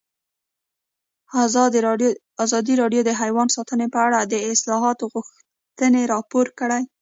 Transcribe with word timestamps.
ازادي 2.43 2.73
راډیو 2.81 3.01
د 3.05 3.09
حیوان 3.21 3.47
ساتنه 3.55 3.85
په 3.93 3.99
اړه 4.07 4.17
د 4.21 4.33
اصلاحاتو 4.51 5.05
غوښتنې 5.13 6.01
راپور 6.13 6.45
کړې. 6.59 6.81